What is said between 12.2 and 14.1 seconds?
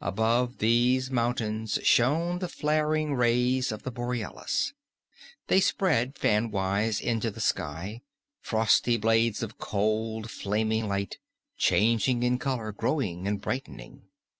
in color, growing and brightening.